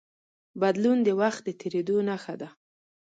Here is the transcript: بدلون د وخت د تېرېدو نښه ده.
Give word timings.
بدلون 0.61 0.97
د 1.03 1.09
وخت 1.21 1.41
د 1.45 1.49
تېرېدو 1.61 1.97
نښه 2.09 2.35
ده. 2.41 2.49